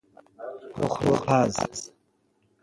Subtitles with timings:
[0.73, 1.57] پخت و پز